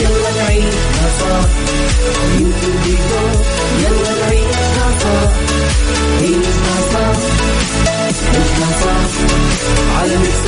يلا 0.00 0.30
نعيشها 0.36 1.08
صح 1.20 1.48
يلا 3.82 4.10
نعيشها 4.20 4.88
صح 5.00 5.30
عيشها 6.20 6.76
صح 6.92 7.16
عيشها 8.32 8.68
صح 8.82 9.10
على 9.98 10.16
Mix 10.16 10.42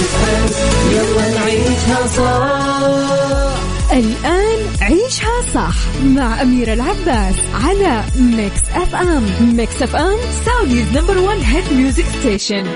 الآن 3.92 4.58
عيشها 4.80 5.42
صح 5.54 5.74
مع 6.04 6.42
أميرة 6.42 6.72
العباس 6.72 7.34
على 7.64 8.02
Mix 8.16 8.60
FM 8.74 9.24
Mix 9.56 9.82
FM 9.82 10.16
Saudi's 10.46 10.86
number 10.96 11.18
one 11.18 11.40
hit 11.40 11.72
music 11.72 12.04
station 12.20 12.66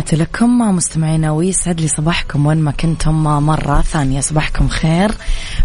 تحياتي 0.00 0.16
لكم 0.16 0.58
مستمعينا 0.58 1.30
ويسعد 1.30 1.80
لي 1.80 1.88
صباحكم 1.88 2.46
وين 2.46 2.58
ما 2.58 2.70
كنتم 2.70 3.22
مرة 3.22 3.80
ثانية 3.80 4.20
صباحكم 4.20 4.68
خير. 4.68 5.10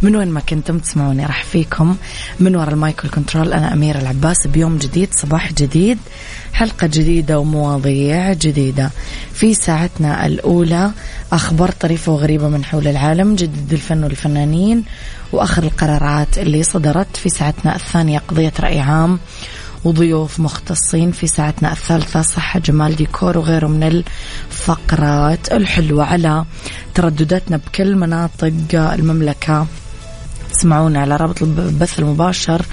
من 0.01 0.15
وين 0.15 0.27
ما 0.27 0.39
كنتم 0.39 0.79
تسمعوني 0.79 1.25
راح 1.25 1.43
فيكم. 1.43 1.95
من 2.39 2.55
وراء 2.55 2.73
المايك 2.73 3.07
كنترول 3.07 3.53
أنا 3.53 3.73
أميرة 3.73 3.97
العباس. 3.97 4.47
بيوم 4.47 4.77
جديد 4.77 5.09
صباح 5.13 5.53
جديد 5.53 5.97
حلقة 6.53 6.87
جديدة 6.87 7.39
ومواضيع 7.39 8.33
جديدة. 8.33 8.89
في 9.33 9.53
ساعتنا 9.53 10.25
الأولى 10.25 10.91
أخبار 11.31 11.71
طريفة 11.71 12.11
وغريبة 12.11 12.49
من 12.49 12.65
حول 12.65 12.87
العالم 12.87 13.35
جديد 13.35 13.73
الفن 13.73 14.03
والفنانين 14.03 14.83
وآخر 15.31 15.63
القرارات 15.63 16.37
اللي 16.37 16.63
صدرت 16.63 17.17
في 17.17 17.29
ساعتنا 17.29 17.75
الثانية 17.75 18.19
قضية 18.19 18.53
رأي 18.59 18.79
عام. 18.79 19.19
وضيوف 19.85 20.39
مختصين 20.39 21.11
في 21.11 21.27
ساعتنا 21.27 21.71
الثالثة 21.71 22.21
صحة 22.21 22.59
جمال 22.59 22.95
ديكور 22.95 23.37
وغيره 23.37 23.67
من 23.67 24.03
الفقرات 24.51 25.51
الحلوة 25.51 26.03
على 26.03 26.45
تردداتنا 26.93 27.57
بكل 27.57 27.95
مناطق 27.95 28.53
المملكة. 28.73 29.67
تسمعونا 30.51 31.01
على 31.01 31.15
رابط 31.15 31.41
البث 31.41 31.99
المباشر 31.99 32.65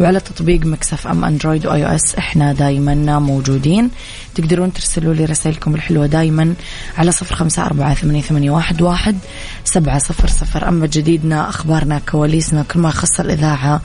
وعلى 0.00 0.20
تطبيق 0.20 0.66
Mix 0.66 1.06
FM 1.06 1.24
Android 1.24 1.66
و 1.66 1.86
iOS 1.86 2.14
إحنا 2.14 2.52
دايما 2.52 3.18
موجودين. 3.18 3.90
تقدرون 4.34 4.72
ترسلوا 4.72 5.14
لي 5.14 5.24
رسائلكم 5.24 5.74
الحلوة 5.74 6.06
دايما 6.06 6.54
على 6.98 7.12
صفر 7.12 7.34
خمسة 7.34 7.62
أربعة 7.62 7.94
ثمانية, 7.94 8.22
ثمانية 8.22 8.50
واحد, 8.50 8.82
واحد 8.82 9.18
سبعة 9.64 9.98
صفر 9.98 10.28
صفر. 10.28 10.68
أما 10.68 10.86
جديدنا 10.86 11.48
أخبارنا 11.48 11.98
كواليسنا 11.98 12.62
كل 12.62 12.80
ما 12.80 12.88
يخص 12.88 13.20
الإذاعة 13.20 13.80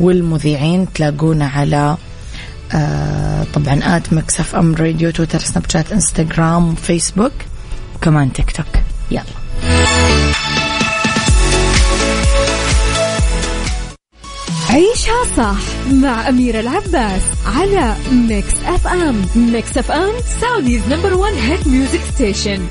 والمذيعين 0.00 0.92
تلاقونا 0.92 1.46
على 1.46 1.96
طبعا 3.54 3.80
at 3.96 4.12
Mix 4.12 4.54
FM 4.54 4.74
Radio 4.74 5.10
تويتر 5.10 5.38
سناب 5.38 5.70
شات 5.70 5.92
إنستغرام 5.92 6.74
فيسبوك 6.74 7.32
وكمان 7.96 8.32
تيك 8.32 8.50
توك. 8.50 8.66
يلا. 9.10 9.24
عيشها 14.70 15.24
صح 15.36 15.92
مع 15.92 16.28
أميرة 16.28 16.60
العباس 16.60 17.22
على 17.56 17.96
Mix 18.12 18.54
FM. 18.66 19.26
Mix 19.36 19.78
FM 19.78 20.12
Saudi's 20.40 20.82
number 20.88 21.14
one 21.14 21.32
hit 21.32 21.66
music 21.66 22.00
station 22.14 22.66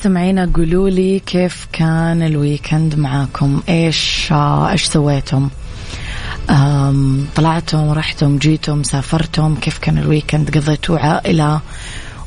مستمعينا 0.00 0.50
قولوا 0.54 0.90
لي 0.90 1.18
كيف 1.18 1.66
كان 1.72 2.22
ال 2.22 2.31
weekend 2.31 2.94
معاكم؟ 2.94 3.62
إيش 3.68 4.28
إيش 4.32 4.84
سويتم؟ 4.84 5.48
طلعتم 7.36 7.90
رحتم 7.90 8.38
جيتم 8.38 8.82
سافرتم؟ 8.82 9.54
كيف 9.54 9.78
كان 9.78 9.98
ال 9.98 10.05
weekend؟ 10.05 10.58
قضيتوا 10.58 10.98
عائلة؟ 10.98 11.60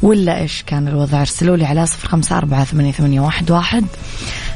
ولا 0.02 0.42
إيش 0.42 0.64
كان 0.68 0.88
الوضع؟ 0.88 1.22
ارسلوا 1.22 1.58
لي 1.58 1.66
على 1.66 1.86
صفر 1.86 2.08
خمسة 2.08 2.38
أربعة 2.38 2.64
ثمانية, 2.64 2.94
واحد. 3.52 3.86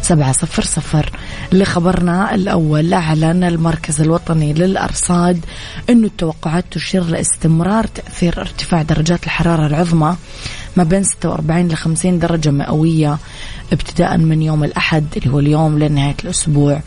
سبعة 0.07 0.31
صفر 0.31 0.63
صفر. 0.63 1.11
لخبرنا 1.51 2.35
الأول 2.35 2.93
أعلن 2.93 3.43
المركز 3.43 4.01
الوطني 4.01 4.53
للأرصاد 4.53 5.45
أنه 5.89 6.07
التوقعات 6.07 6.65
تشير 6.71 7.03
لاستمرار 7.03 7.87
تأثير 7.87 8.41
ارتفاع 8.41 8.81
درجات 8.81 9.23
الحرارة 9.23 9.67
العظمى 9.67 10.15
ما 10.77 10.83
بين 10.83 11.03
46 11.03 11.67
ل 11.67 11.75
50 11.75 12.19
درجة 12.19 12.51
مئوية 12.51 13.17
ابتداء 13.73 14.17
من 14.17 14.41
يوم 14.41 14.63
الأحد 14.63 15.05
اللي 15.17 15.33
هو 15.33 15.39
اليوم 15.39 15.79
لنهاية 15.79 16.15
الأسبوع. 16.23 16.81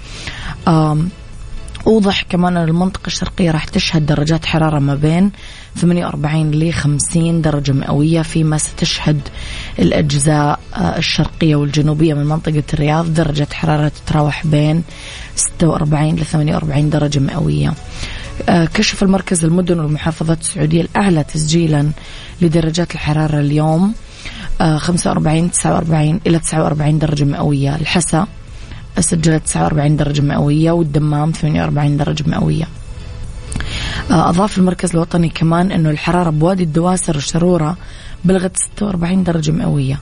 أوضح 1.87 2.23
كمان 2.23 2.57
أن 2.57 2.69
المنطقة 2.69 3.07
الشرقية 3.07 3.51
راح 3.51 3.65
تشهد 3.65 4.07
درجات 4.07 4.47
حرارة 4.47 4.79
ما 4.79 4.95
بين 4.95 5.31
48 5.77 6.51
ل 6.51 6.73
50 6.73 7.43
درجة 7.43 7.73
مئوية 7.73 8.23
فيما 8.23 8.59
ستشهد 8.59 9.21
الأجزاء 9.79 10.61
آه، 10.75 10.99
الشرقية 10.99 11.57
والجنوبية 11.57 12.15
من 12.15 12.27
منطقة 12.27 12.63
الرياض. 12.75 13.15
درجة 13.15 13.49
حرارة 13.53 13.89
تتراوح 13.89 14.47
بين 14.47 14.83
46 15.37 16.17
ل 16.17 16.25
48 16.25 16.91
درجة 16.91 17.19
مئوية. 17.19 17.75
آه، 18.49 18.65
كشف 18.65 19.03
المركز 19.03 19.45
المدن 19.45 19.81
والمحافظات 19.81 20.41
السعودية 20.41 20.81
الأعلى 20.81 21.25
تسجيلا 21.25 21.91
لدرجات 22.43 22.95
الحرارة 22.95 23.41
اليوم 23.41 23.95
45 24.77 25.45
آه، 25.45 25.49
49 25.49 26.21
إلى 26.27 26.39
49 26.39 26.99
درجة 26.99 27.25
مئوية. 27.25 27.77
الحسا 27.77 28.27
سجلت 28.99 29.47
49 29.47 29.97
درجة 29.97 30.23
مئوية 30.23 30.71
والدمام 30.71 31.33
48 31.33 31.97
درجة 31.97 32.25
مئوية. 32.27 32.69
آه، 34.11 34.29
أضاف 34.29 34.59
المركز 34.59 34.91
الوطني 34.91 35.29
كمان 35.29 35.73
أنه 35.73 35.91
الحرارة 35.91 36.31
بوادي 36.31 36.63
الدواسر 36.63 37.17
والشرورة 37.17 37.77
بلغت 38.25 38.57
46 38.57 39.25
درجة 39.25 39.51
مئوية 39.53 40.01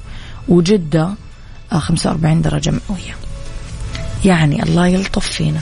وجدة 0.49 1.11
45 1.73 2.43
درجة 2.43 2.71
مئوية. 2.71 3.15
يعني 4.25 4.63
الله 4.63 4.87
يلطف 4.87 5.27
فينا. 5.27 5.61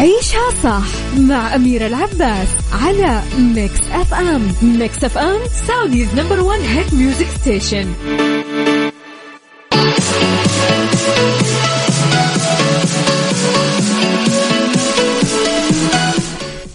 عيشها 0.00 0.50
صح 0.62 1.16
مع 1.18 1.54
أميرة 1.54 1.86
العباس 1.86 2.48
على 2.72 3.22
Mix 3.38 3.80
FM 3.92 4.52
Mix 4.62 5.04
FM 5.04 5.40
Saudi's 5.68 6.14
number 6.14 6.40
one 6.40 6.60
hit 6.60 6.94
music 6.94 7.26
station 7.26 7.92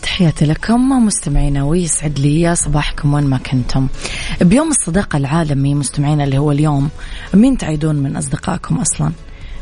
تحياتي 0.01 0.45
لكم 0.45 1.05
مستمعينا 1.05 1.63
ويسعد 1.63 2.19
لي 2.19 2.55
صباحكم 2.55 3.13
وين 3.13 3.23
ما 3.23 3.37
كنتم. 3.37 3.87
بيوم 4.41 4.69
الصداقة 4.69 5.17
العالمي 5.17 5.75
مستمعينا 5.75 6.23
اللي 6.23 6.37
هو 6.37 6.51
اليوم 6.51 6.89
مين 7.33 7.57
تعيدون 7.57 7.95
من 7.95 8.15
أصدقائكم 8.15 8.77
أصلا؟ 8.77 9.11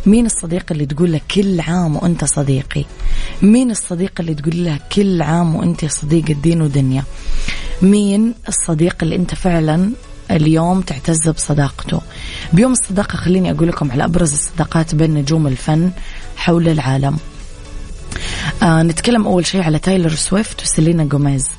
مين 0.05 0.25
الصديق 0.25 0.65
اللي 0.71 0.85
تقول 0.85 1.11
له 1.11 1.21
كل 1.31 1.61
عام 1.61 1.95
وأنت 1.95 2.25
صديقي؟ 2.25 2.85
مين 3.41 3.71
الصديق 3.71 4.11
اللي 4.19 4.33
تقول 4.33 4.65
له 4.65 4.79
كل 4.95 5.21
عام 5.21 5.55
وأنت 5.55 5.85
صديق 5.85 6.25
الدين 6.29 6.61
ودنيا؟ 6.61 7.03
مين 7.81 8.33
الصديق 8.47 8.95
اللي 9.03 9.15
أنت 9.15 9.35
فعلا 9.35 9.91
اليوم 10.31 10.81
تعتز 10.81 11.29
بصداقته؟ 11.29 12.01
بيوم 12.53 12.71
الصداقة 12.71 13.15
خليني 13.15 13.51
أقول 13.51 13.67
لكم 13.67 13.91
على 13.91 14.05
أبرز 14.05 14.33
الصداقات 14.33 14.95
بين 14.95 15.13
نجوم 15.13 15.47
الفن 15.47 15.91
حول 16.35 16.67
العالم. 16.67 17.17
آه 18.63 18.83
نتكلم 18.83 19.25
أول 19.25 19.45
شيء 19.45 19.61
على 19.61 19.79
تايلر 19.79 20.09
سويفت 20.09 20.61
وسيلينا 20.61 21.03
جوميز. 21.03 21.49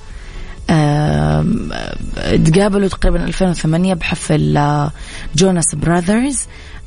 تقابلوا 2.45 2.89
تقريبا 2.89 3.25
2008 3.25 3.95
بحفل 3.95 4.57
آه 4.57 4.91
جوناس 5.37 5.75
براذرز 5.75 6.41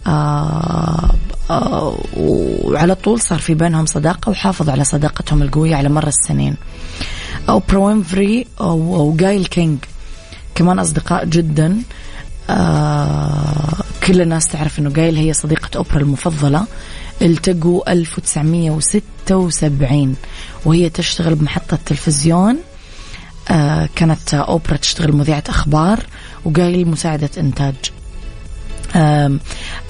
آه 0.08 1.16
آه 1.50 1.98
وعلى 2.18 2.96
طول 2.96 3.22
صار 3.22 3.40
في 3.40 3.54
بينهم 3.54 3.86
صداقة 3.86 4.30
وحافظوا 4.30 4.74
على 4.74 4.84
صداقتهم 4.84 5.42
القوية 5.42 5.76
على 5.76 5.90
مر 5.90 6.08
السنين. 6.08 6.56
أوبرا 7.50 7.62
وينفري 7.74 8.48
أو, 8.62 8.96
أو 8.96 9.16
جايل 9.16 9.46
كينج 9.46 9.78
كمان 10.56 10.80
أصدقاء 10.80 11.26
جدا. 11.26 11.82
آه 12.50 13.74
كل 14.08 14.22
الناس 14.22 14.48
تعرف 14.48 14.80
أنه 14.80 14.90
جايل 14.90 15.16
هي 15.16 15.34
صديقة 15.34 15.78
أوبرا 15.78 15.98
المفضلة. 15.98 16.66
التقوا 17.22 17.92
1976 17.92 20.16
وهي 20.66 20.90
تشتغل 20.90 21.36
بمحطة 21.36 21.78
تلفزيون 21.86 22.56
آه 22.56 22.77
كانت 23.96 24.34
أوبرا 24.34 24.78
تشتغل 24.78 25.16
مذيعة 25.16 25.44
أخبار 25.50 26.00
وجايل 26.46 26.88
مساعدة 26.88 27.30
إنتاج. 27.38 27.76
آه 28.96 29.38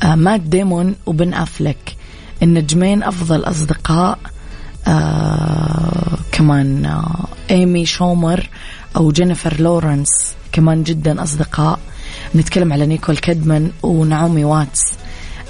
آه 0.04 0.16
مات 0.16 0.42
ديمون 0.42 0.96
وبن 1.06 1.34
أفلك. 1.34 1.96
النجمين 2.44 3.04
أفضل 3.04 3.44
أصدقاء 3.44 4.20
آه 4.88 6.18
كمان 6.32 6.86
آه 6.86 7.28
إيمي 7.52 7.86
شومر 7.86 8.50
أو 8.96 9.12
جينيفر 9.12 9.62
لورنس 9.62 10.10
كمان 10.52 10.84
جدا 10.84 11.24
أصدقاء. 11.24 11.80
نتكلم 12.36 12.74
على 12.74 12.86
نيكول 12.86 13.18
كيدمان 13.18 13.72
ونعومي 13.84 14.46
واتس. 14.46 14.82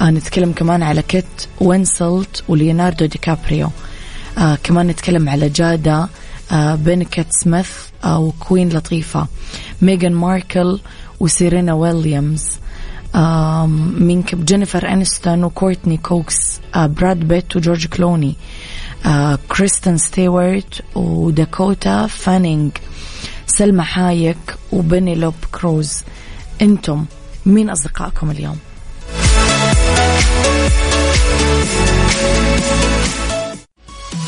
آه 0.02 0.10
نتكلم 0.10 0.52
كمان 0.52 0.84
على 0.84 1.02
كيت 1.02 1.26
وينسلت 1.62 2.44
وليوناردو 2.48 3.06
دي 3.06 3.18
كابريو. 3.18 3.70
آه 4.38 4.58
كمان 4.64 4.88
نتكلم 4.88 5.30
على 5.30 5.50
جادا 5.50 5.94
آه 5.94 6.10
بينكيت 6.52 7.28
سميث 7.30 7.70
آه 8.04 8.20
وكوين 8.20 8.70
لطيفة. 8.70 9.28
ميغان 9.82 10.14
ماركل 10.14 10.80
وسيرينا 11.20 11.74
ويليامز. 11.74 12.44
آه 13.16 13.66
من 13.66 14.24
جينيفر 14.34 14.90
أنستون 14.94 15.44
وكورتني 15.44 15.98
كوكس 15.98 16.60
آه 16.76 16.86
براد 16.86 17.20
بيت 17.20 17.56
وجورج 17.56 17.88
كلوني. 17.88 18.36
آه 19.06 19.40
كريستن 19.50 19.98
ستيوارت 19.98 20.82
وداكوتا 20.96 22.08
فانينج 22.08 22.72
سلمى 23.48 23.84
حايك 23.84 24.56
وبينيلوب 24.72 25.36
كروز. 25.52 26.04
أنتم 26.62 27.06
مين 27.46 27.70
أصدقائكم 27.70 28.32
اليوم؟ 28.32 28.58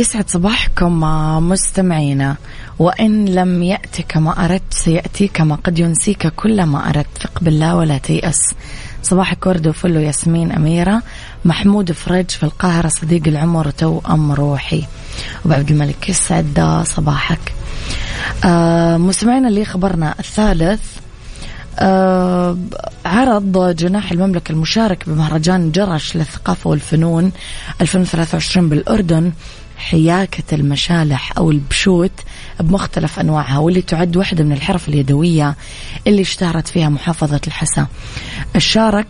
يسعد 0.00 0.30
صباحكم 0.30 1.00
مستمعينا. 1.48 2.36
وإن 2.78 3.24
لم 3.24 3.62
يأتي 3.62 4.02
كما 4.02 4.44
أردت 4.44 4.72
سيأتي 4.74 5.28
كما 5.28 5.54
قد 5.54 5.78
ينسيك 5.78 6.26
كل 6.26 6.62
ما 6.62 6.88
أردت. 6.88 7.18
ثق 7.20 7.40
بالله 7.40 7.76
ولا 7.76 7.98
تيأس. 7.98 8.54
صباحك 9.02 9.46
ورد 9.46 9.68
وفل 9.68 9.96
وياسمين 9.96 10.52
أميرة. 10.52 11.02
محمود 11.44 11.92
فرج 11.92 12.30
في 12.30 12.42
القاهرة 12.42 12.88
صديق 12.88 13.28
العمر 13.28 13.70
توأم 13.70 14.32
روحي. 14.32 14.84
وعبد 15.44 15.70
الملك 15.70 16.08
يسعد 16.08 16.82
صباحك. 16.86 17.54
آه 18.44 18.96
مستمعينا 18.96 19.48
اللي 19.48 19.64
خبرنا 19.64 20.14
الثالث 20.18 20.80
آه 21.78 22.56
عرض 23.04 23.76
جناح 23.76 24.12
المملكة 24.12 24.52
المشارك 24.52 25.08
بمهرجان 25.08 25.72
جرش 25.72 26.16
للثقافة 26.16 26.70
والفنون 26.70 27.32
2023 27.80 28.68
بالأردن. 28.68 29.32
حياكة 29.80 30.54
المشالح 30.54 31.32
أو 31.38 31.50
البشوت 31.50 32.12
بمختلف 32.60 33.18
أنواعها 33.18 33.58
واللي 33.58 33.82
تعد 33.82 34.16
واحدة 34.16 34.44
من 34.44 34.52
الحرف 34.52 34.88
اليدوية 34.88 35.56
اللي 36.06 36.22
اشتهرت 36.22 36.68
فيها 36.68 36.88
محافظة 36.88 37.40
الحسا. 37.46 37.86
شارك 38.58 39.06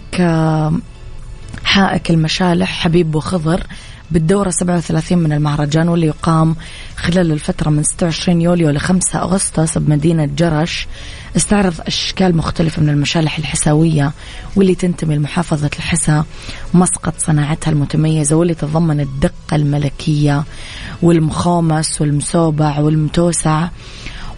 حائك 1.64 2.10
المشالح 2.10 2.70
حبيب 2.82 3.14
وخضر 3.14 3.66
بالدورة 4.10 4.50
37 4.50 5.18
من 5.18 5.32
المهرجان 5.32 5.88
واللي 5.88 6.06
يقام 6.06 6.56
خلال 6.96 7.32
الفترة 7.32 7.70
من 7.70 7.82
26 7.82 8.40
يوليو 8.40 8.70
ل 8.70 8.78
5 8.80 9.22
أغسطس 9.22 9.78
بمدينة 9.78 10.24
جرش. 10.24 10.86
استعرض 11.36 11.74
أشكال 11.80 12.36
مختلفة 12.36 12.82
من 12.82 12.88
المشالح 12.88 13.38
الحساوية 13.38 14.12
واللي 14.56 14.74
تنتمي 14.74 15.16
لمحافظة 15.16 15.70
الحسا 15.78 16.24
مسقط 16.74 17.14
صناعتها 17.18 17.70
المتميزة 17.70 18.36
واللي 18.36 18.54
تتضمن 18.54 19.00
الدقة 19.00 19.54
الملكية 19.54 20.44
والمخومس 21.02 22.00
والمسوبع 22.00 22.78
والمتوسع. 22.78 23.68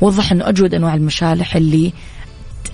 وضح 0.01 0.33
أنه 0.33 0.49
أجود 0.49 0.75
أنواع 0.75 0.95
المشالح 0.95 1.57
اللي 1.57 1.93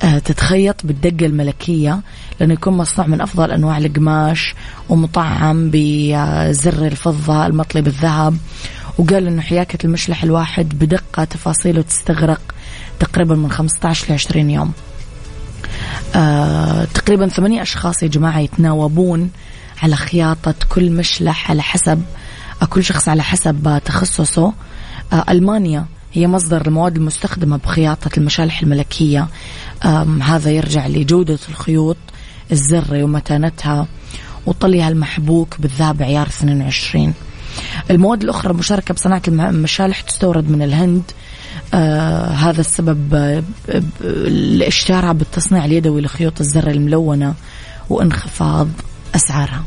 تتخيط 0.01 0.87
بالدقة 0.87 1.27
الملكية 1.27 2.01
لأنه 2.41 2.55
يكون 2.55 2.73
مصنوع 2.77 3.07
من 3.07 3.21
أفضل 3.21 3.51
أنواع 3.51 3.79
القماش 3.79 4.55
ومطعم 4.89 5.71
بزر 5.73 6.87
الفضة 6.87 7.47
المطلي 7.47 7.83
بالذهب. 7.83 8.37
وقال 8.99 9.27
أنه 9.27 9.43
حياكة 9.43 9.87
المشلح 9.87 10.23
الواحد 10.25 10.69
بدقة 10.79 11.25
تفاصيله 11.25 11.83
تستغرق 11.83 12.41
تقريبا 13.01 13.35
من 13.35 13.51
15 13.51 14.11
ل 14.11 14.13
20 14.13 14.51
يوم. 14.51 14.73
آه 16.15 16.85
تقريبا 16.85 17.29
ثمانية 17.29 17.63
أشخاص 17.63 18.03
يا 18.03 18.09
جماعة 18.09 18.39
يتناوبون 18.39 19.31
على 19.83 19.97
خياطة 19.97 20.55
كل 20.69 20.91
مشلح 20.91 21.51
على 21.51 21.63
حسب 21.63 22.03
كل 22.71 22.85
شخص 22.85 23.09
على 23.09 23.23
حسب 23.23 23.81
تخصصه. 23.85 24.53
آه 25.13 25.25
ألمانيا 25.29 25.87
هي 26.13 26.27
مصدر 26.27 26.67
المواد 26.67 26.97
المستخدمة 26.97 27.57
بخياطة 27.57 28.11
المشالح 28.19 28.63
الملكية. 28.63 29.29
هذا 30.23 30.51
يرجع 30.51 30.87
لجودة 30.87 31.39
الخيوط 31.49 31.97
الزري 32.53 33.03
ومتانتها 33.03 33.87
وطليها 34.47 34.89
المحبوك 34.89 35.61
بالذهب 35.61 36.03
عيار 36.03 36.27
22 36.27 37.15
المواد 37.91 38.23
الأخرى 38.23 38.51
المشاركة 38.51 38.95
بصناعة 38.95 39.23
المشالح 39.29 40.01
تستورد 40.01 40.51
من 40.51 40.63
الهند. 40.63 41.03
آه 41.75 42.27
هذا 42.27 42.61
السبب 42.61 43.15
آه 43.15 43.43
بالتصنيع 45.13 45.65
اليدوي 45.65 46.01
لخيوط 46.01 46.41
الزر 46.41 46.71
الملونة 46.71 47.35
وانخفاض 47.91 48.69
أسعارها. 49.15 49.65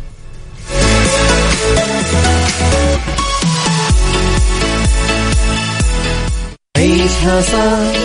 عيشها 6.78 7.42
صح 7.42 8.00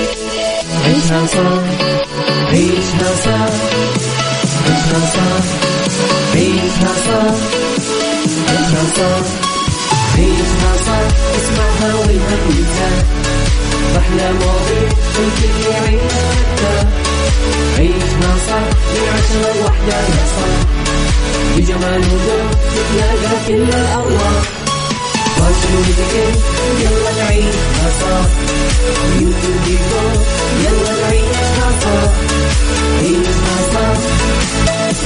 عيشها 0.84 1.26
صح. 1.26 1.95
عيشها 2.50 3.10
صح 3.24 3.52
عيشها 4.66 5.00
صح 5.14 5.44
عيشها 6.34 6.92
صح 7.06 7.34
عيشها 8.48 8.84
صح 8.96 9.26
عيشها 10.18 10.72
صح 10.86 11.06
اسمعها 11.36 11.94
والهم 11.94 12.42
ينزاح 12.50 13.04
أحلى 13.96 14.32
مواضيع 14.32 14.88
الكل 15.18 15.70
يعيش 15.70 16.12
مرتاح 16.12 16.88
عيشها 17.78 18.32
صح 18.48 18.66
من 18.92 19.04
عشرة 19.14 19.52
لوحدة 19.60 19.96
يا 19.96 20.24
صاح 20.36 20.66
بجمال 21.56 22.00
وذوق 22.00 22.50
تتلاقى 22.74 23.36
كل 23.46 23.62
الأرواح 23.78 24.42
fashion 25.36 25.74
وديكور 25.76 26.38
يلا 26.80 27.24
نعيشها 27.24 27.88
صح 28.00 28.26
beauty 29.18 29.48
وديكور 29.48 30.25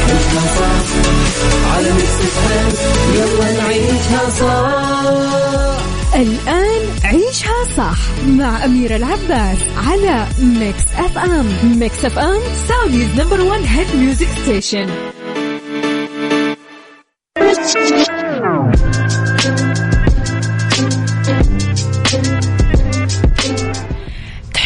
عيشها 0.03 0.47
صح 0.59 1.77
على 1.77 1.93
Mix 1.93 2.21
FM 2.21 2.81
يلا 3.15 3.53
نعيشها 3.63 4.31
صح 4.31 5.81
الآن 6.15 6.83
عيشها 7.05 7.65
صح 7.77 7.99
مع 8.27 8.65
أميرة 8.65 8.97
العباس 8.97 9.59
على 9.89 10.27
Mix 10.43 10.85
FM 10.99 11.79
Mix 11.79 12.05
FM 12.05 12.41
Saudi's 12.69 13.21
number 13.21 13.41
one 13.41 13.65
hit 13.65 13.97
music 13.97 14.29
station 14.43 14.87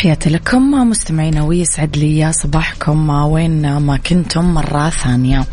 تحياتي 0.05 0.31
لكم. 0.31 0.71
مستمعينا 0.71 1.43
ويسعد 1.43 1.97
لي 1.97 2.33
صباحكم. 2.33 3.11
وين 3.11 3.77
ما 3.77 3.97
كنتم 3.97 4.55
مرة 4.55 4.91
ثانية. 4.91 5.45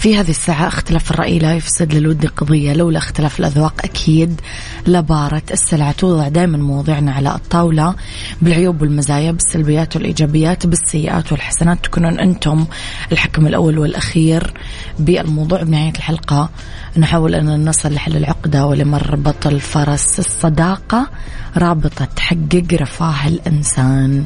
في 0.00 0.16
هذه 0.16 0.30
الساعة 0.30 0.68
اختلاف 0.68 1.10
الرأي 1.10 1.38
لا 1.38 1.54
يفسد 1.54 1.94
للود 1.94 2.26
قضية 2.26 2.72
لولا 2.72 2.98
اختلاف 2.98 3.40
الأذواق 3.40 3.74
أكيد 3.84 4.40
لبارة 4.86 5.42
السلعة. 5.50 5.92
توضع 5.92 6.28
دائما 6.28 6.58
مواضيعنا 6.58 7.12
على 7.12 7.34
الطاولة 7.34 7.94
بالعيوب 8.42 8.82
والمزايا 8.82 9.32
بالسلبيات 9.32 9.96
والإيجابيات 9.96 10.66
بالسيئات 10.66 11.32
والحسنات. 11.32 11.84
تكونون 11.84 12.20
أنتم 12.20 12.66
الحكم 13.12 13.46
الأول 13.46 13.78
والأخير 13.78 14.52
بالموضوع 14.98 15.62
بنهاية 15.62 15.92
الحلقة. 15.96 16.48
نحاول 16.96 17.34
أن 17.34 17.68
نصل 17.68 17.94
لحل 17.94 18.16
العقدة 18.16 18.66
ولمربط 18.66 19.46
الفرس 19.46 20.18
الصداقة. 20.18 21.10
رابطة 21.56 22.04
تحقق 22.04 22.66
رفاه 22.72 23.28
الإنسان. 23.28 24.24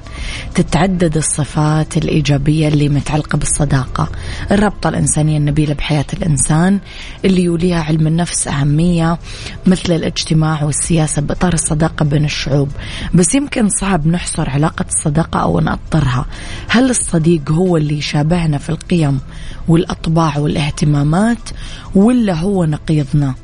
تتعدد 0.55 1.17
الصفات 1.17 1.97
الإيجابية 1.97 2.69
اللي 2.69 2.89
متعلقة 2.89 3.39
بالصداقة. 3.39 4.09
الرابطة 4.51 4.89
الإنسانية 4.89 5.39
النبيلة 5.39 5.64
بحياة 5.73 6.05
الإنسان 6.13 6.81
اللي 7.25 7.43
يوليها 7.43 7.83
علم 7.83 8.07
النفس 8.07 8.49
أهمية 8.49 9.19
مثل 9.67 9.93
الاجتماع 9.93 10.63
والسياسة 10.65 11.23
بإطار 11.23 11.53
الصداقة 11.53 12.05
بين 12.05 12.25
الشعوب. 12.25 12.69
بس 13.15 13.35
يمكن 13.35 13.69
صعب 13.69 14.07
نحصر 14.07 14.51
علاقة 14.51 14.85
الصداقة 14.89 15.41
أو 15.41 15.61
نأطرها 15.61 16.27
هل 16.69 16.91
الصديق 16.91 17.51
هو 17.51 17.77
اللي 17.77 17.99
يشابهنا 17.99 18.59
في 18.59 18.71
القيم 18.71 19.21
والأطباع 19.69 20.39
والاهتمامات 20.39 21.51
ولا 21.95 22.35
هو 22.35 22.65
نقيضنا؟ 22.65 23.35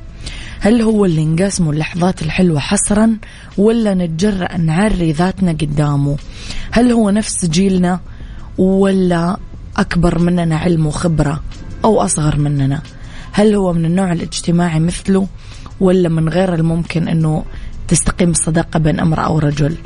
هل 0.61 0.83
هو 0.83 1.05
اللي 1.05 1.25
نقاسمه 1.25 1.71
اللحظات 1.71 2.23
الحلوة 2.23 2.61
حصرا 2.61 3.17
ولا 3.59 3.95
نتجرأ 3.95 4.57
نعري 4.57 5.13
ذاتنا 5.13 5.53
قدامه؟ 5.53 6.17
هل 6.71 6.93
هو 6.93 7.11
نفس 7.11 7.47
جيلنا 7.47 8.01
ولا 8.59 9.37
أكبر 9.77 10.19
مننا 10.19 10.57
علم 10.57 10.87
وخبرة؟ 10.87 11.43
أو 11.85 12.03
أصغر 12.03 12.37
مننا. 12.39 12.83
هل 13.33 13.55
هو 13.55 13.73
من 13.73 13.85
النوع 13.85 14.13
الاجتماعي 14.13 14.81
مثله 14.81 15.27
ولا 15.81 16.09
من 16.09 16.29
غير 16.29 16.55
الممكن 16.55 17.09
أنه 17.09 17.45
تستقيم 17.89 18.31
الصداقة 18.31 18.79
بين 18.79 19.01
امرأة 19.01 19.27
أو 19.27 19.39
رجل 19.39 19.77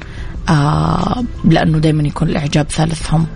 آه 0.49 1.25
لأنه 1.45 1.79
دايما 1.79 2.03
يكون 2.03 2.29
الإعجاب 2.29 2.71
ثالثهم. 2.71 3.27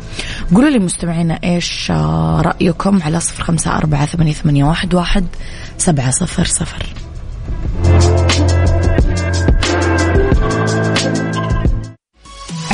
قولوا 0.54 0.70
لي 0.70 0.78
مستمعينا 0.78 1.38
إيش 1.44 1.90
آه 1.90 2.40
رأيكم 2.40 3.02
على 3.02 3.20
صفر 3.20 3.44
خمسة 3.44 3.76
أربعة 3.76 4.06
ثمانية, 4.06 4.32
ثمانية 4.32 4.64
واحد, 4.64 4.94
واحد 4.94 5.26
سبعة 5.78 6.10
صفر 6.10 6.44
صفر. 6.44 6.86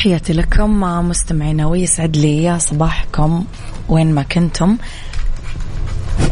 تحياتي 0.00 0.32
لكم 0.32 0.80
مستمعينا 0.80 1.66
ويسعد 1.66 2.16
لي 2.16 2.42
يا 2.42 2.58
صباحكم 2.58 3.44
وين 3.88 4.14
ما 4.14 4.22
كنتم. 4.22 4.76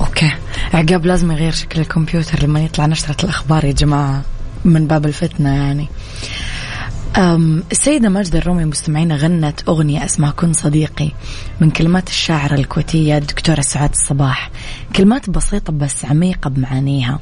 أوكي 0.01 0.33
عقاب 0.75 1.07
لازم 1.07 1.33
يغير 1.33 1.53
شكل 1.53 1.81
الكمبيوتر 1.81 2.43
لما 2.43 2.61
يطلع 2.61 2.87
نشرة 2.87 3.25
الأخبار 3.25 3.65
يا 3.65 3.73
جماعة 3.73 4.23
من 4.65 4.87
باب 4.87 5.07
الفتنة 5.07 5.55
يعني. 5.55 5.89
السيدة 7.73 8.09
ماجدة 8.09 8.39
الرومي 8.39 8.65
مستمعينا 8.65 9.17
غنت 9.17 9.61
أغنية 9.69 10.05
اسمها 10.05 10.31
كن 10.31 10.53
صديقي 10.53 11.11
من 11.61 11.71
كلمات 11.71 12.09
الشاعرة 12.09 12.55
الكويتية 12.55 13.19
الدكتورة 13.19 13.61
سعاد 13.61 13.91
الصباح 13.91 14.51
كلمات 14.97 15.31
بسيطة 15.31 15.73
بس 15.73 16.05
عميقة 16.05 16.51
بمعانيها. 16.51 17.19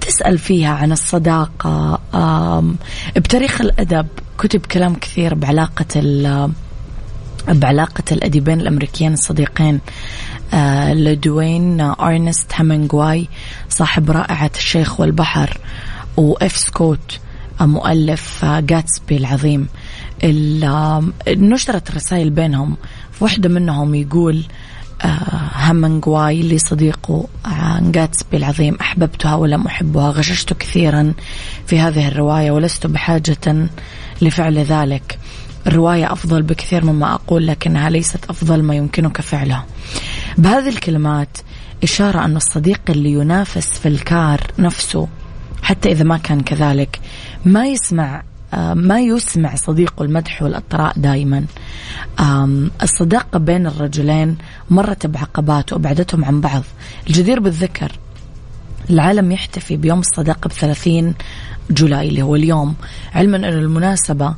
تسأل 0.00 0.38
فيها 0.38 0.74
عن 0.74 0.92
الصداقة 0.92 2.00
بتاريخ 3.16 3.60
الأدب 3.60 4.06
كتب 4.38 4.60
كلام 4.66 4.94
كثير 4.94 5.34
بعلاقة 5.34 6.00
بعلاقة 7.48 8.04
الأديبين 8.12 8.60
الأمريكيين 8.60 9.12
الصديقين 9.12 9.80
آه 10.54 10.94
لدوين 10.94 11.80
أرنست 11.80 12.52
هامينغواي 12.54 13.28
صاحب 13.68 14.10
رائعة 14.10 14.50
الشيخ 14.56 15.00
والبحر 15.00 15.58
وإف 16.16 16.56
سكوت 16.56 17.18
مؤلف 17.60 18.44
جاتسبي 18.44 19.16
العظيم. 19.16 19.68
نشرت 21.28 21.90
رسائل 21.90 22.30
بينهم. 22.30 22.76
واحدة 23.20 23.48
منهم 23.48 23.94
يقول 23.94 24.42
هامنغواي 25.54 26.40
اللي 26.40 26.58
صديقه 26.58 27.26
جاتسبي 27.80 28.36
العظيم 28.36 28.76
أحببتها 28.80 29.34
ولم 29.34 29.66
أحبها 29.66 30.10
غششت 30.10 30.52
كثيرا 30.52 31.12
في 31.66 31.80
هذه 31.80 32.08
الرواية 32.08 32.50
ولست 32.50 32.86
بحاجة 32.86 33.68
لفعل 34.22 34.58
ذلك. 34.58 35.18
الرواية 35.66 36.12
أفضل 36.12 36.42
بكثير 36.42 36.84
مما 36.84 37.14
أقول 37.14 37.46
لكنها 37.46 37.90
ليست 37.90 38.24
أفضل 38.30 38.62
ما 38.62 38.74
يمكنك 38.74 39.20
فعله 39.20 39.64
بهذه 40.38 40.68
الكلمات 40.68 41.38
إشارة 41.82 42.24
أن 42.24 42.36
الصديق 42.36 42.80
اللي 42.88 43.12
ينافس 43.12 43.78
في 43.78 43.88
الكار 43.88 44.40
نفسه 44.58 45.08
حتى 45.62 45.92
إذا 45.92 46.04
ما 46.04 46.16
كان 46.18 46.40
كذلك 46.40 47.00
ما 47.44 47.66
يسمع 47.66 48.22
ما 48.74 49.00
يسمع 49.00 49.54
صديقه 49.54 50.02
المدح 50.02 50.42
والأطراء 50.42 50.92
دائما 50.96 51.44
الصداقة 52.82 53.38
بين 53.38 53.66
الرجلين 53.66 54.36
مرت 54.70 55.06
بعقبات 55.06 55.72
وأبعدتهم 55.72 56.24
عن 56.24 56.40
بعض. 56.40 56.62
الجدير 57.06 57.40
بالذكر 57.40 57.92
العالم 58.90 59.32
يحتفي 59.32 59.76
بيوم 59.76 60.00
الصداقة 60.00 60.48
بثلاثين 60.48 61.14
جولاي 61.70 62.08
اللي 62.08 62.22
هو 62.22 62.36
اليوم. 62.36 62.74
علما 63.14 63.36
أن 63.36 63.44
المناسبة 63.44 64.34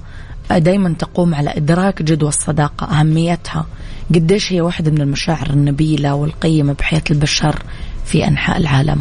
دائما 0.50 0.94
تقوم 0.98 1.34
على 1.34 1.50
إدراك 1.56 2.02
جدوى 2.02 2.28
الصداقة 2.28 3.00
أهميتها 3.00 3.66
قديش 4.14 4.52
هي 4.52 4.60
واحدة 4.60 4.90
من 4.90 5.00
المشاعر 5.00 5.50
النبيلة 5.50 6.14
والقيمة 6.14 6.72
بحياة 6.72 7.02
البشر 7.10 7.62
في 8.04 8.28
أنحاء 8.28 8.56
العالم. 8.56 9.00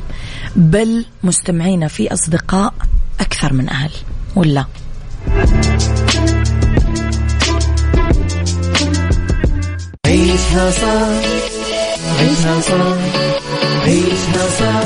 بل 0.56 1.06
مستمعينا 1.24 1.88
في 1.88 2.14
أصدقاء 2.14 2.74
أكثر 3.20 3.54
من 3.54 3.70
أهل 3.70 3.92
ولا؟ 4.36 4.66
عيشها 10.06 10.72
صار 10.72 11.22
عيشها 12.20 12.62
صار 12.62 12.98
عيشها 13.84 14.50
صار 14.60 14.86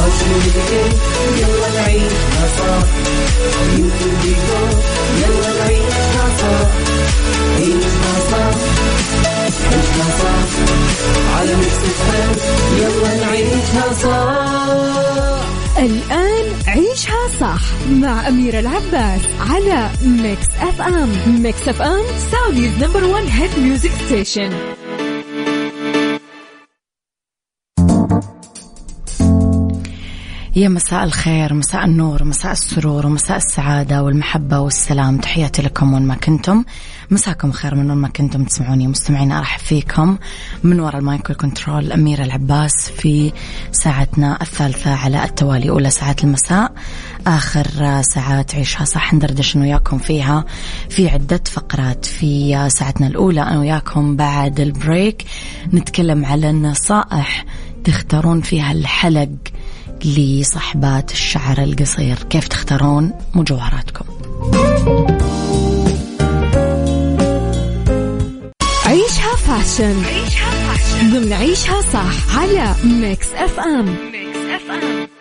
واشرب 0.00 0.44
يلا 1.38 1.68
نعيشها 1.74 2.82
يمكن 3.72 4.10
بيكون 4.22 4.70
يلا 5.18 5.50
نعيشها 5.58 6.26
صار 6.40 6.70
عيشها 7.56 8.14
صار 8.30 8.54
عيشها 9.72 10.08
صار 10.22 10.44
على 11.36 11.54
Mix 11.54 11.80
الآن 15.78 16.46
عيشها 16.66 17.28
صح 17.40 17.60
مع 17.90 18.28
أميرة 18.28 18.60
العباس 18.60 19.20
على 19.50 19.90
Mix 20.04 20.46
FM 20.60 21.42
Mix 21.42 21.68
FM 21.68 22.02
Saudi's 22.32 22.72
number 22.82 23.04
one 23.04 23.26
hit 23.26 23.58
music 23.58 23.90
station 24.06 24.50
يا 30.56 30.68
مساء 30.68 31.04
الخير 31.04 31.54
مساء 31.54 31.84
النور 31.84 32.24
مساء 32.24 32.52
السرور 32.52 33.06
ومساء 33.06 33.36
السعادة 33.36 34.02
والمحبة 34.02 34.58
والسلام. 34.58 35.18
تحياتي 35.18 35.62
لكم 35.62 35.92
وين 35.94 36.02
ما 36.02 36.14
كنتم. 36.14 36.64
مساكم 37.10 37.52
خير 37.52 37.74
من 37.74 37.90
وين 37.90 37.98
ما 37.98 38.08
كنتم 38.08 38.44
تسمعوني. 38.44 38.86
مستمعين 38.86 39.32
أرحب 39.32 39.60
فيكم 39.60 40.18
من 40.64 40.80
وراء 40.80 40.98
ال 40.98 41.04
mic 41.04 41.23
وال 41.23 41.36
control 41.36 41.92
أميرة 41.92 42.24
العباس 42.24 42.90
في 42.90 43.32
ساعتنا 43.72 44.38
الثالثة 44.42 44.94
على 44.94 45.24
التوالي 45.24 45.70
أولى 45.70 45.90
ساعات 45.90 46.24
المساء. 46.24 46.72
آخر 47.26 48.02
ساعات 48.02 48.54
عيشها 48.54 48.84
صح 48.84 49.14
ندردش 49.14 49.56
وياكم 49.56 49.98
فيها 49.98 50.44
في 50.88 51.08
عدة 51.08 51.42
فقرات. 51.44 52.04
في 52.04 52.68
ساعتنا 52.70 53.06
الأولى 53.06 53.42
أنا 53.42 53.58
وياكم 53.58 54.16
بعد 54.16 54.60
ال 54.60 54.71
break 54.71 55.24
نتكلم 55.74 56.24
على 56.24 56.50
النصائح 56.50 57.44
تختارون 57.84 58.40
فيها 58.40 58.72
الحلق 58.72 59.28
لصاحبات 60.06 61.12
الشعر 61.12 61.62
القصير. 61.62 62.16
كيف 62.30 62.48
تختارون 62.48 63.12
مجوهراتكم؟ 63.34 64.04
عيشها 68.86 69.36
fashion. 69.36 70.04
عيشها 70.04 70.50
fashion. 70.50 71.10
ضمن 71.10 71.32
عيشها 71.32 71.80
صح 71.80 72.38
على 72.38 72.74
Mix 72.84 73.26
FM 73.34 73.86
Mix 73.86 74.38
FM 74.38 75.19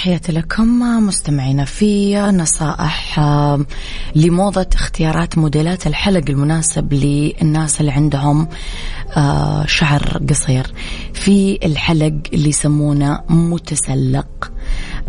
تحياتي 0.00 0.32
لكم 0.32 0.78
مستمعينا 1.06 1.64
في 1.64 2.20
نصائح 2.20 3.20
لموضة 4.14 4.66
اختيارات 4.74 5.38
موديلات 5.38 5.86
الحلق 5.86 6.22
المناسب 6.28 6.92
للناس 6.92 7.80
اللي 7.80 7.92
عندهم 7.92 8.48
آه، 9.16 9.66
شعر 9.66 10.20
قصير. 10.30 10.66
في 11.14 11.58
الحلق 11.64 12.12
اللي 12.32 12.48
يسمونه 12.48 13.20
متسلق 13.28 14.52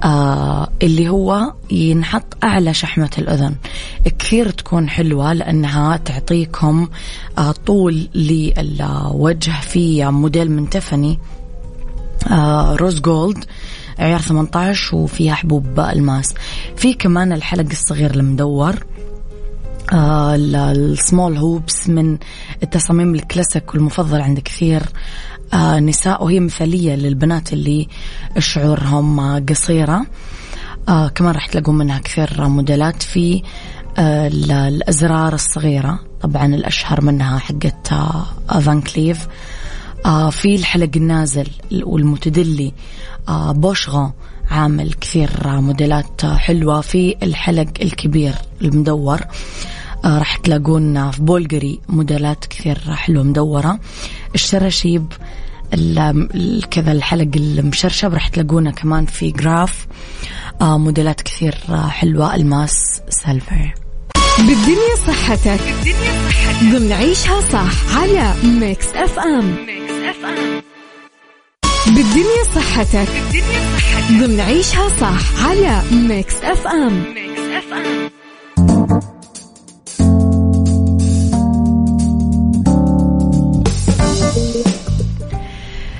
آه 0.03 0.69
اللي 0.81 1.09
هو 1.09 1.53
ينحط 1.71 2.37
أعلى 2.43 2.73
شحمة 2.73 3.11
الأذن. 3.17 3.55
كثير 4.19 4.49
تكون 4.49 4.89
حلوة 4.89 5.33
لأنها 5.33 5.97
تعطيكم 5.97 6.87
آه 7.37 7.51
طول 7.51 8.07
للوجه. 8.15 9.51
في 9.61 10.05
موديل 10.05 10.51
من 10.51 10.69
تفني 10.69 11.19
آه 12.31 12.75
rose 12.75 12.99
gold. 12.99 13.45
عيار 14.01 14.19
18 14.21 14.95
وفيها 14.95 15.33
حبوب 15.33 15.79
الماس. 15.79 16.33
في 16.75 16.93
كمان 16.93 17.33
الحلق 17.33 17.69
الصغير 17.71 18.15
المدور 18.15 18.75
آه 19.93 20.35
ال 20.35 20.52
small 20.52 21.37
hoops 21.37 21.89
من 21.89 22.17
التصاميم 22.63 23.15
الكلاسيك 23.15 23.73
والمفضل 23.73 24.21
عند 24.21 24.39
كثير 24.39 24.83
آه 25.53 25.79
نساء 25.79 26.23
وهي 26.23 26.39
مثالية 26.39 26.95
للبنات 26.95 27.53
اللي 27.53 27.87
شعورهم 28.37 29.19
آه 29.19 29.39
آه 30.89 31.07
كمان 31.07 31.33
راح 31.33 31.47
تلاقوا 31.47 31.73
منها 31.73 31.99
كثير 31.99 32.47
موديلات. 32.47 33.03
في 33.03 33.43
آه 33.97 34.27
الأزرار 34.67 35.33
الصغيرة 35.33 35.99
طبعا 36.21 36.45
الأشهر 36.45 37.01
منها 37.01 37.39
حقت 37.39 37.93
آه 37.93 38.59
Van 38.59 38.81
Cleef 38.81 39.27
آه 40.05 40.29
في 40.29 40.55
الحلق 40.55 40.89
النازل 40.95 41.47
والمتدلي 41.83 42.73
آه 43.29 43.51
Boucheron 43.51 44.13
عامل 44.51 44.93
كثير 44.93 45.29
موديلات 45.45 46.25
حلوة 46.25 46.81
في 46.81 47.15
الحلق 47.23 47.67
الكبير 47.81 48.33
المدور. 48.61 49.19
آه 50.05 50.17
راح 50.17 50.37
تلاقون 50.37 51.11
في 51.11 51.21
Bvlgari 51.21 51.79
موديلات 51.89 52.45
كثير 52.45 52.79
حلوة 52.95 53.23
مدورة. 53.23 53.79
الشراشيب 54.35 55.13
كذا 56.71 56.91
الحلق 56.91 57.29
المشرشب 57.35 58.13
راح 58.13 58.27
تلاقونه 58.27 58.71
كمان 58.71 59.05
في 59.05 59.31
Graff. 59.31 59.87
آه 60.61 60.77
موديلات 60.77 61.21
كثير 61.21 61.55
حلوة. 61.89 62.35
ألماس 62.35 63.01
silver. 63.09 63.73
بالدنيا 64.37 64.95
صحتك. 65.07 65.61
بالدنيا 65.83 66.29
صحتك. 66.29 66.61
ضمن 66.63 66.91
عيشها 66.91 67.41
صح 67.41 67.97
على 67.97 68.33
Mix 68.43 68.87
FM. 68.87 69.55
Mix 69.65 69.80
FM 70.11 70.61
بالدنيا 71.95 72.43
صحتك. 72.55 73.07
بالدنيا 73.11 73.63
صحتك 73.75 74.11
ضمن 74.11 74.39
عيشها 74.39 74.89
صح 75.01 75.45
على 75.45 75.81
Mix 75.91 76.35
FM 76.43 77.03
Mix 77.13 77.39
FM 77.39 78.09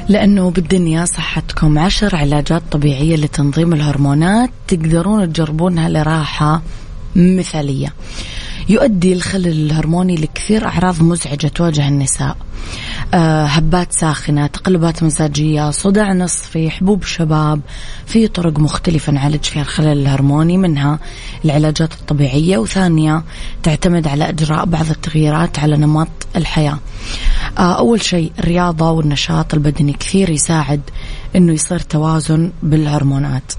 لأنه 0.09 0.49
بالدنيا 0.51 1.05
صحتكم 1.05 1.79
عشر 1.79 2.15
علاجات 2.15 2.61
طبيعية 2.71 3.15
لتنظيم 3.15 3.73
الهرمونات 3.73 4.49
تقدرون 4.67 5.33
تجربونها 5.33 5.89
لراحة 5.89 6.61
مثالية. 7.15 7.93
يؤدي 8.71 9.13
الخلل 9.13 9.47
الهرموني 9.47 10.15
لكثير 10.15 10.65
أعراض 10.65 11.01
مزعجة 11.03 11.47
تواجه 11.47 11.87
النساء. 11.87 12.37
آه، 13.13 13.45
هبات 13.45 13.93
ساخنة 13.93 14.47
تقلبات 14.47 15.03
مزاجية 15.03 15.71
صداع 15.71 16.13
نصفي 16.13 16.69
حبوب 16.69 17.03
شباب 17.03 17.61
في 18.05 18.27
طرق 18.27 18.59
مختلفة 18.59 19.11
نعالج 19.11 19.43
فيها 19.43 19.61
الخلل 19.61 20.01
الهرموني 20.01 20.57
منها 20.57 20.99
العلاجات 21.45 21.93
الطبيعية 21.93 22.57
وثانية 22.57 23.23
تعتمد 23.63 24.07
على 24.07 24.29
إجراء 24.29 24.65
بعض 24.65 24.89
التغييرات 24.89 25.59
على 25.59 25.77
نمط 25.77 26.27
الحياة. 26.35 26.79
آه، 27.57 27.77
أول 27.77 28.01
شيء 28.03 28.31
الرياضة 28.39 28.91
والنشاط 28.91 29.53
البدني 29.53 29.93
كثير 29.93 30.29
يساعد 30.29 30.81
أنه 31.35 31.53
يصير 31.53 31.79
توازن 31.79 32.51
بالهرمونات. 32.63 33.53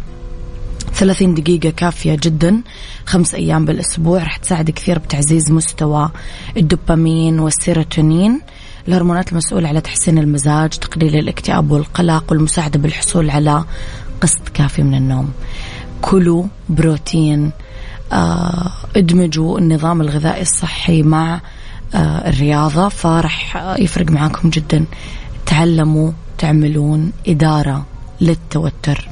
30 0.95 1.35
دقيقة 1.35 1.71
كافية 1.71 2.17
جدا. 2.23 2.63
خمس 3.07 3.35
أيام 3.35 3.65
بالأسبوع. 3.65 4.23
رح 4.23 4.37
تساعد 4.37 4.71
كثير 4.71 4.99
بتعزيز 4.99 5.51
مستوى 5.51 6.11
الدوبامين 6.57 7.39
والسيروتونين. 7.39 8.41
الهرمونات 8.89 9.33
المسؤولة 9.33 9.69
على 9.69 9.81
تحسين 9.81 10.19
المزاج 10.19 10.71
تقليل 10.71 11.17
الاكتئاب 11.17 11.71
والقلق 11.71 12.25
والمساعدة 12.31 12.79
بالحصول 12.79 13.31
على 13.31 13.65
قسط 14.21 14.49
كافي 14.55 14.83
من 14.83 14.95
النوم. 14.95 15.33
كلوا 16.03 16.45
بروتين. 16.69 17.51
آه 18.13 18.71
ادمجوا 18.97 19.59
النظام 19.59 20.01
الغذائي 20.01 20.43
الصحي 20.43 21.03
مع 21.03 21.41
آه 21.95 22.29
الرياضة 22.29 22.89
فرح 22.89 23.57
يفرق 23.79 24.11
معاكم 24.11 24.51
جدا. 24.51 24.85
تعلموا 25.47 26.13
تعملون 26.39 27.13
إدارة 27.27 27.87
للتوتر. 28.21 29.12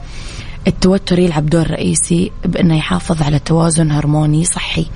التوتر 0.66 1.18
يلعب 1.18 1.46
دور 1.46 1.70
رئيسي 1.70 2.32
بأنه 2.44 2.76
يحافظ 2.76 3.22
على 3.22 3.38
توازن 3.38 3.90
هرموني 3.90 4.44
صحي. 4.44 4.86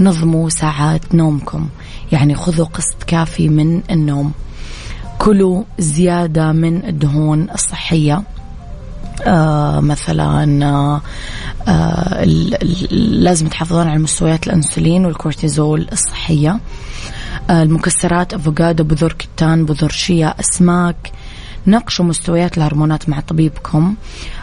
نظموا 0.00 0.48
ساعات 0.48 1.14
نومكم. 1.14 1.68
يعني 2.12 2.34
خذوا 2.34 2.66
قسط 2.66 3.02
كافي 3.06 3.48
من 3.48 3.82
النوم. 3.90 4.32
كلوا 5.18 5.62
زيادة 5.78 6.52
من 6.52 6.84
الدهون 6.84 7.50
الصحية. 7.54 8.22
آه 9.26 9.80
مثلا 9.80 10.66
آه, 10.66 11.00
آه، 11.68 12.24
لازم 13.24 13.48
تحافظون 13.48 13.88
على 13.88 13.98
مستويات 13.98 14.46
الأنسولين 14.46 15.06
والكورتيزول 15.06 15.88
الصحية. 15.92 16.60
آه 17.50 17.62
المكسرات 17.62 18.34
أفوكادو 18.34 18.84
بذور 18.84 19.12
كتان 19.12 19.64
بذور 19.64 19.90
شيا 19.90 20.34
أسماك. 20.40 21.12
ناقشوا 21.66 22.04
مستويات 22.04 22.58
الهرمونات 22.58 23.08
مع 23.08 23.20
طبيبكم. 23.20 23.94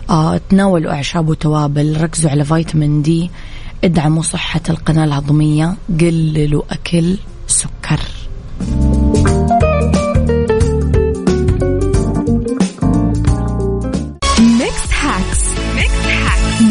آه، 0.09 0.41
تناولوا 0.49 0.91
أعشاب 0.91 1.29
وتوابل 1.29 2.01
ركزوا 2.01 2.31
على 2.31 2.45
فيتامين 2.45 3.01
D 3.01 3.29
ادعموا 3.83 4.21
صحة 4.23 4.61
القناة 4.69 5.03
الهضمية 5.03 5.75
قللوا 5.99 6.63
أكل 6.71 7.17
سكر. 7.47 7.99
Mix 14.39 14.93
Hacks 15.01 15.43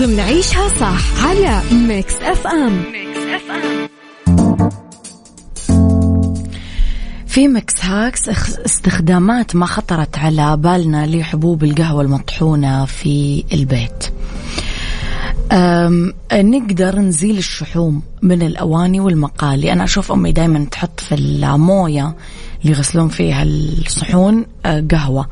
ضمن 0.01 0.21
عيشها 0.21 0.69
صح 0.69 1.25
على 1.27 1.63
Mix 1.73 2.15
FM 2.15 2.73
Mix 2.93 3.19
FM 3.19 3.88
في 7.39 7.49
Mix 7.49 7.85
Hacks 7.85 8.29
استخدامات 8.29 9.57
ما 9.57 9.67
خطرت 9.67 10.19
على 10.19 10.57
بالنا 10.57 11.07
لحبوب 11.07 11.65
القهوة 11.65 12.03
المطحونة 12.03 12.85
في 12.85 13.45
البيت. 13.53 14.05
نقدر 16.33 16.99
نزيل 16.99 17.39
الشحوم 17.39 18.03
من 18.23 18.43
الأواني 18.43 19.01
والمقالي. 19.01 19.73
أنا 19.73 19.85
أشوف 19.85 20.13
أمي 20.13 20.33
دايما 20.33 20.67
تحط 20.71 21.01
في 21.01 21.15
الموية 21.15 22.15
اللي 22.63 22.73
يغسلون 22.73 23.09
فيها 23.09 23.43
الصحون 23.43 24.47
أه، 24.67 24.85
قهوة. 24.91 25.29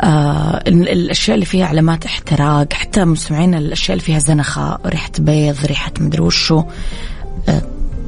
آه 0.00 0.62
الأشياء 0.66 1.34
اللي 1.34 1.46
فيها 1.46 1.66
علامات 1.66 2.04
احتراق. 2.04 2.72
حتى 2.72 3.04
مستمعين 3.04 3.54
الأشياء 3.54 3.92
اللي 3.92 4.04
فيها 4.04 4.18
زنخة 4.18 4.78
ريحة 4.86 5.12
بيض 5.18 5.56
ريحة 5.66 5.92
مدري 6.00 6.22
وشو 6.22 6.62
آه 7.48 7.62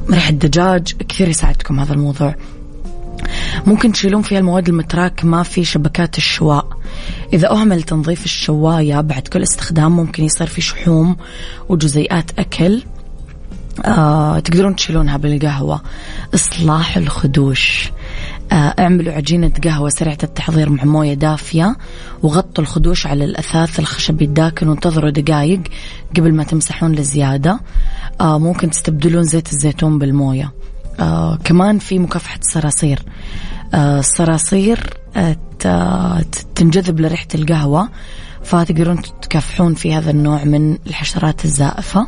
ريحة 0.09 0.31
دجاج. 0.31 0.93
كثير 1.09 1.29
يساعدكم 1.29 1.79
هذا 1.79 1.93
الموضوع. 1.93 2.35
ممكن 3.67 3.91
تشيلون 3.91 4.21
فيها 4.21 4.39
المواد 4.39 4.69
المتراكمة 4.69 5.43
في 5.43 5.65
شبكات 5.65 6.17
الشواء. 6.17 6.67
إذا 7.33 7.51
أهمل 7.51 7.83
تنظيف 7.83 8.25
الشواية 8.25 9.01
بعد 9.01 9.27
كل 9.27 9.43
استخدام 9.43 9.95
ممكن 9.95 10.23
يصير 10.23 10.47
في 10.47 10.61
شحوم 10.61 11.17
وجزيئات 11.69 12.39
أكل. 12.39 12.83
آه 13.85 14.39
تقدرون 14.39 14.75
تشيلونها 14.75 15.17
بالقهوة. 15.17 15.81
إصلاح 16.35 16.97
الخدوش. 16.97 17.91
آه 18.51 18.55
اعملوا 18.55 19.13
عجينة 19.13 19.51
قهوة 19.63 19.89
سريعة 19.89 20.17
التحضير 20.23 20.69
مع 20.69 20.83
موية 20.83 21.13
دافية 21.13 21.75
وغطوا 22.23 22.63
الخدوش 22.63 23.07
على 23.07 23.25
الأثاث 23.25 23.79
الخشبي 23.79 24.25
الداكن 24.25 24.67
وانتظروا 24.67 25.09
دقائق 25.09 25.61
قبل 26.17 26.33
ما 26.33 26.43
تمسحون 26.43 26.91
لزيادة. 26.91 27.59
آه 28.21 28.39
ممكن 28.39 28.69
تستبدلون 28.69 29.23
زيت 29.23 29.51
الزيتون 29.51 29.99
بالموية. 29.99 30.51
آه 30.99 31.37
كمان 31.43 31.79
في 31.79 31.99
مكافحة 31.99 32.39
الصراصير. 32.39 32.99
آه 33.73 33.99
الصراصير 33.99 34.97
آه 35.15 36.21
تنجذب 36.55 36.99
لريحة 36.99 37.27
القهوة 37.35 37.89
فتقدرون 38.43 39.01
تكافحون 39.21 39.73
في 39.73 39.95
هذا 39.95 40.11
النوع 40.11 40.43
من 40.43 40.77
الحشرات 40.87 41.45
الزائفة. 41.45 42.07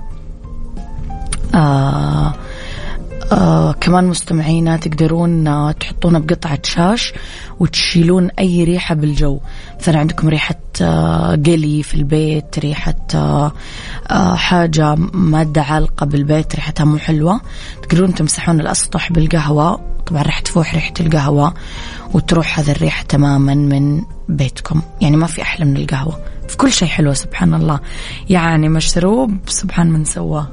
آه 1.55 2.33
آه 3.33 3.71
كمان 3.71 4.03
مستمعينا 4.03 4.77
تقدرون 4.77 5.47
آه 5.47 5.71
تحطونه 5.71 6.19
بقطعة 6.19 6.59
شاش 6.63 7.13
وتشيلون 7.59 8.29
أي 8.39 8.63
ريحة 8.63 8.95
بالجو. 8.95 9.39
مثلا 9.79 9.99
عندكم 9.99 10.29
ريحة 10.29 10.55
آه 10.81 11.31
قلي 11.35 11.83
في 11.83 11.93
البيت 11.95 12.59
ريحة 12.59 12.95
آه 13.15 13.51
آه 14.11 14.35
حاجة 14.35 14.95
مادة 15.13 15.61
عالقة 15.61 16.05
بالبيت 16.05 16.55
ريحتها 16.55 16.83
مو 16.83 16.97
حلوة. 16.97 17.41
تقدرون 17.81 18.15
تمسحون 18.15 18.59
الأسطح 18.59 19.11
بالقهوة. 19.11 19.81
طبعا 20.05 20.21
ريحة 20.21 20.41
تفوح 20.41 20.75
ريحة 20.75 20.93
القهوة 20.99 21.53
وتروح 22.13 22.59
هذا 22.59 22.71
الريحة 22.71 23.03
تماما 23.03 23.55
من 23.55 24.01
بيتكم. 24.29 24.81
يعني 25.01 25.17
ما 25.17 25.27
في 25.27 25.41
أحلى 25.41 25.65
من 25.65 25.77
القهوة. 25.77 26.19
في 26.47 26.57
كل 26.57 26.71
شيء 26.71 26.87
حلو 26.87 27.13
سبحان 27.13 27.53
الله. 27.53 27.79
يعني 28.29 28.69
مشروب 28.69 29.37
سبحان 29.47 29.91
من 29.91 30.05
سواه. 30.05 30.47